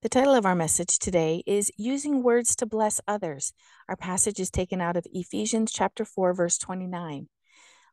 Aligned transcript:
The 0.00 0.08
title 0.08 0.36
of 0.36 0.46
our 0.46 0.54
message 0.54 1.00
today 1.00 1.42
is 1.44 1.72
Using 1.76 2.22
Words 2.22 2.54
to 2.54 2.66
Bless 2.66 3.00
Others. 3.08 3.52
Our 3.88 3.96
passage 3.96 4.38
is 4.38 4.48
taken 4.48 4.80
out 4.80 4.96
of 4.96 5.04
Ephesians 5.12 5.72
chapter 5.72 6.04
4 6.04 6.34
verse 6.34 6.56
29. 6.56 7.26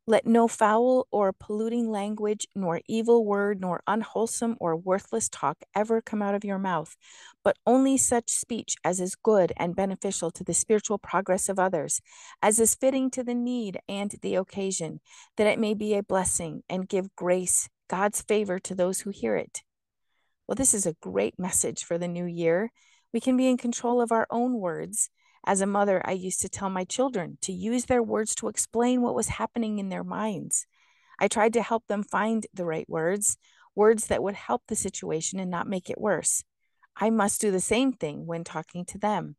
Let 0.05 0.27
no 0.27 0.47
foul 0.47 1.07
or 1.09 1.33
polluting 1.33 1.89
language, 1.89 2.45
nor 2.53 2.81
evil 2.87 3.25
word, 3.25 3.59
nor 3.59 3.81
unwholesome 3.87 4.55
or 4.59 4.75
worthless 4.75 5.29
talk 5.29 5.63
ever 5.75 5.99
come 5.99 6.21
out 6.21 6.35
of 6.35 6.45
your 6.45 6.59
mouth, 6.59 6.95
but 7.43 7.57
only 7.65 7.97
such 7.97 8.29
speech 8.29 8.75
as 8.83 8.99
is 8.99 9.15
good 9.15 9.51
and 9.57 9.75
beneficial 9.75 10.29
to 10.29 10.43
the 10.43 10.53
spiritual 10.53 10.99
progress 10.99 11.49
of 11.49 11.57
others, 11.57 12.01
as 12.39 12.59
is 12.59 12.75
fitting 12.75 13.09
to 13.09 13.23
the 13.23 13.33
need 13.33 13.79
and 13.89 14.13
the 14.21 14.35
occasion, 14.35 14.99
that 15.37 15.47
it 15.47 15.57
may 15.57 15.73
be 15.73 15.95
a 15.95 16.03
blessing 16.03 16.61
and 16.69 16.87
give 16.87 17.15
grace, 17.15 17.67
God's 17.87 18.21
favor 18.21 18.59
to 18.59 18.75
those 18.75 18.99
who 18.99 19.09
hear 19.09 19.35
it. 19.35 19.63
Well, 20.47 20.55
this 20.55 20.73
is 20.73 20.85
a 20.85 20.95
great 21.01 21.39
message 21.39 21.83
for 21.83 21.97
the 21.97 22.07
new 22.07 22.25
year. 22.25 22.71
We 23.11 23.19
can 23.19 23.35
be 23.35 23.47
in 23.47 23.57
control 23.57 23.99
of 23.99 24.11
our 24.11 24.27
own 24.29 24.59
words. 24.59 25.09
As 25.45 25.61
a 25.61 25.65
mother, 25.65 26.01
I 26.05 26.11
used 26.11 26.41
to 26.41 26.49
tell 26.49 26.69
my 26.69 26.83
children 26.83 27.37
to 27.41 27.51
use 27.51 27.85
their 27.85 28.03
words 28.03 28.35
to 28.35 28.47
explain 28.47 29.01
what 29.01 29.15
was 29.15 29.27
happening 29.27 29.79
in 29.79 29.89
their 29.89 30.03
minds. 30.03 30.67
I 31.19 31.27
tried 31.27 31.53
to 31.53 31.63
help 31.63 31.87
them 31.87 32.03
find 32.03 32.45
the 32.53 32.65
right 32.65 32.87
words, 32.87 33.37
words 33.75 34.07
that 34.07 34.21
would 34.21 34.35
help 34.35 34.63
the 34.67 34.75
situation 34.75 35.39
and 35.39 35.49
not 35.49 35.67
make 35.67 35.89
it 35.89 35.99
worse. 35.99 36.43
I 36.95 37.09
must 37.09 37.41
do 37.41 37.51
the 37.51 37.59
same 37.59 37.93
thing 37.93 38.25
when 38.25 38.43
talking 38.43 38.85
to 38.85 38.97
them. 38.97 39.35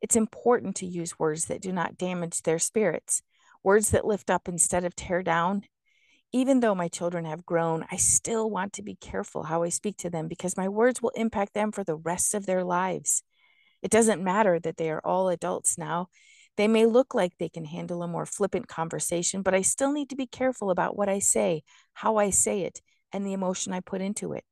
It's 0.00 0.16
important 0.16 0.76
to 0.76 0.86
use 0.86 1.18
words 1.18 1.46
that 1.46 1.60
do 1.60 1.72
not 1.72 1.98
damage 1.98 2.42
their 2.42 2.58
spirits, 2.58 3.22
words 3.62 3.90
that 3.90 4.06
lift 4.06 4.30
up 4.30 4.48
instead 4.48 4.84
of 4.84 4.94
tear 4.94 5.22
down, 5.22 5.62
even 6.32 6.60
though 6.60 6.74
my 6.74 6.88
children 6.88 7.24
have 7.24 7.46
grown, 7.46 7.86
I 7.90 7.96
still 7.96 8.50
want 8.50 8.72
to 8.74 8.82
be 8.82 8.96
careful 8.96 9.44
how 9.44 9.62
I 9.62 9.68
speak 9.68 9.96
to 9.98 10.10
them 10.10 10.28
because 10.28 10.56
my 10.56 10.68
words 10.68 11.00
will 11.00 11.12
impact 11.14 11.54
them 11.54 11.72
for 11.72 11.84
the 11.84 11.96
rest 11.96 12.34
of 12.34 12.46
their 12.46 12.64
lives. 12.64 13.22
It 13.82 13.90
doesn't 13.90 14.24
matter 14.24 14.58
that 14.60 14.76
they 14.76 14.90
are 14.90 15.00
all 15.04 15.28
adults 15.28 15.78
now. 15.78 16.08
They 16.56 16.68
may 16.68 16.86
look 16.86 17.14
like 17.14 17.36
they 17.38 17.48
can 17.48 17.64
handle 17.64 18.02
a 18.02 18.08
more 18.08 18.26
flippant 18.26 18.66
conversation, 18.66 19.42
but 19.42 19.54
I 19.54 19.60
still 19.60 19.92
need 19.92 20.10
to 20.10 20.16
be 20.16 20.26
careful 20.26 20.70
about 20.70 20.96
what 20.96 21.08
I 21.08 21.20
say, 21.20 21.62
how 21.94 22.16
I 22.16 22.30
say 22.30 22.62
it, 22.62 22.80
and 23.12 23.24
the 23.24 23.34
emotion 23.34 23.72
I 23.72 23.80
put 23.80 24.00
into 24.00 24.32
it. 24.32 24.44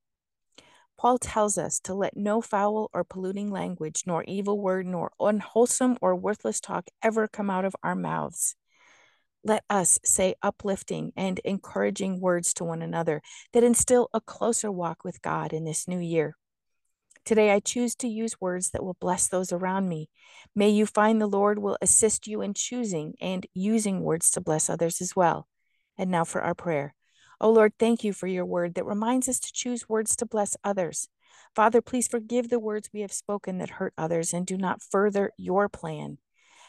Paul 0.97 1.19
tells 1.19 1.59
us 1.59 1.81
to 1.81 1.95
let 1.95 2.17
no 2.17 2.41
foul 2.41 2.89
or 2.93 3.05
polluting 3.05 3.51
language, 3.51 4.05
nor 4.07 4.23
evil 4.25 4.61
word, 4.61 4.87
nor 4.87 5.11
unwholesome 5.19 5.97
or 6.01 6.15
worthless 6.15 6.61
talk 6.61 6.87
ever 7.03 7.27
come 7.27 7.51
out 7.51 7.65
of 7.65 7.75
our 7.83 7.97
mouths 7.97 8.55
let 9.45 9.63
us 9.69 9.99
say 10.05 10.35
uplifting 10.43 11.13
and 11.17 11.39
encouraging 11.45 12.21
words 12.21 12.55
to 12.55 12.65
one 12.65 12.83
another 12.83 13.21
that 13.53 13.63
instill 13.63 14.09
a 14.13 14.21
closer 14.21 14.73
walk 14.73 15.05
with 15.05 15.23
God 15.23 15.53
in 15.53 15.65
this 15.65 15.87
new 15.87 16.01
year. 16.01 16.37
Today, 17.25 17.53
I 17.53 17.61
choose 17.61 17.95
to 17.97 18.09
use 18.09 18.41
words 18.41 18.71
that 18.71 18.85
will 18.85 18.97
bless 19.01 19.29
those 19.29 19.53
around 19.53 19.89
me. 19.89 20.11
May 20.55 20.71
you 20.71 20.85
find 20.85 21.21
the 21.21 21.27
Lord 21.27 21.59
will 21.59 21.79
assist 21.81 22.27
you 22.27 22.43
in 22.43 22.53
choosing 22.53 23.15
and 23.21 23.47
using 23.55 24.01
words 24.01 24.31
to 24.33 24.41
bless 24.41 24.69
others 24.69 25.01
as 25.01 25.17
well. 25.17 25.49
And 25.97 26.11
now 26.11 26.25
for 26.25 26.43
our 26.43 26.55
prayer. 26.55 26.95
Oh 27.41 27.51
Lord, 27.51 27.73
thank 27.79 28.05
you 28.05 28.13
for 28.13 28.27
your 28.27 28.45
word 28.45 28.75
that 28.75 28.85
reminds 28.85 29.29
us 29.29 29.39
to 29.41 29.53
choose 29.53 29.89
words 29.89 30.17
to 30.17 30.27
bless 30.27 30.57
others. 30.65 31.09
Father, 31.55 31.81
please 31.81 32.09
forgive 32.09 32.49
the 32.49 32.59
words 32.59 32.91
we 32.93 33.01
have 33.01 33.13
spoken 33.13 33.59
that 33.59 33.71
hurt 33.71 33.95
others 33.97 34.33
and 34.33 34.47
do 34.47 34.57
not 34.57 34.83
further 34.83 35.31
your 35.39 35.69
plan. 35.69 36.19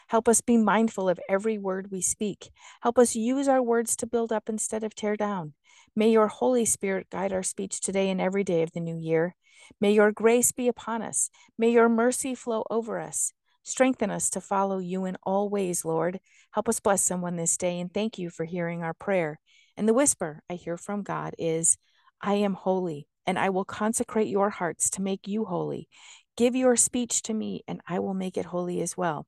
Help 0.08 0.28
us 0.28 0.40
be 0.40 0.56
mindful 0.56 1.08
of 1.08 1.18
every 1.28 1.58
word 1.58 1.90
we 1.90 2.00
speak. 2.00 2.50
Help 2.82 2.96
us 2.96 3.16
use 3.16 3.48
our 3.48 3.62
words 3.62 3.96
to 3.96 4.06
build 4.06 4.32
up 4.32 4.48
instead 4.48 4.84
of 4.84 4.94
tear 4.94 5.16
down. 5.16 5.54
May 5.96 6.10
your 6.10 6.28
Holy 6.28 6.64
Spirit 6.64 7.08
guide 7.10 7.32
our 7.32 7.42
speech 7.42 7.80
today 7.80 8.08
and 8.08 8.20
every 8.20 8.44
day 8.44 8.62
of 8.62 8.70
the 8.70 8.80
new 8.80 8.96
year. 8.96 9.34
May 9.80 9.92
your 9.92 10.12
grace 10.12 10.52
be 10.52 10.68
upon 10.68 11.02
us. 11.02 11.28
May 11.58 11.70
your 11.70 11.88
mercy 11.88 12.36
flow 12.36 12.62
over 12.70 13.00
us. 13.00 13.32
Strengthen 13.64 14.12
us 14.12 14.30
to 14.30 14.40
follow 14.40 14.78
you 14.78 15.06
in 15.06 15.16
all 15.24 15.48
ways, 15.48 15.84
Lord. 15.84 16.20
Help 16.52 16.68
us 16.68 16.78
bless 16.78 17.02
someone 17.02 17.34
this 17.34 17.56
day 17.56 17.80
and 17.80 17.92
thank 17.92 18.16
you 18.16 18.30
for 18.30 18.44
hearing 18.44 18.84
our 18.84 18.94
prayer. 18.94 19.40
And 19.76 19.88
the 19.88 19.94
whisper 19.94 20.40
I 20.48 20.54
hear 20.54 20.76
from 20.76 21.02
God 21.02 21.34
is, 21.36 21.78
I 22.20 22.34
am 22.34 22.54
holy, 22.54 23.08
and 23.26 23.40
I 23.40 23.50
will 23.50 23.64
consecrate 23.64 24.28
your 24.28 24.50
hearts 24.50 24.88
to 24.90 25.02
make 25.02 25.26
you 25.26 25.44
holy. 25.46 25.88
Give 26.36 26.54
your 26.54 26.76
speech 26.76 27.22
to 27.22 27.34
me, 27.34 27.62
and 27.66 27.80
I 27.88 27.98
will 27.98 28.14
make 28.14 28.36
it 28.36 28.46
holy 28.46 28.80
as 28.80 28.96
well 28.96 29.26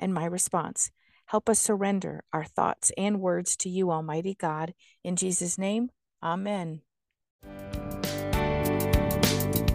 and 0.00 0.12
my 0.12 0.24
response. 0.24 0.90
Help 1.26 1.48
us 1.48 1.60
surrender 1.60 2.24
our 2.32 2.44
thoughts 2.44 2.90
and 2.98 3.20
words 3.20 3.56
to 3.58 3.68
you, 3.68 3.92
Almighty 3.92 4.34
God. 4.34 4.74
In 5.04 5.14
Jesus' 5.14 5.56
name, 5.56 5.90
Amen. 6.22 6.82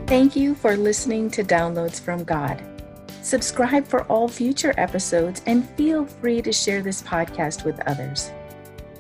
Thank 0.08 0.36
you 0.36 0.54
for 0.54 0.78
listening 0.78 1.32
to 1.32 1.44
Downloads 1.44 2.00
from 2.00 2.24
God. 2.24 2.64
Subscribe 3.24 3.88
for 3.88 4.04
all 4.04 4.28
future 4.28 4.74
episodes 4.78 5.42
and 5.48 5.68
feel 5.72 6.06
free 6.06 6.42
to 6.44 6.54
share 6.54 6.84
this 6.84 7.02
podcast 7.02 7.66
with 7.66 7.80
others. 7.88 8.32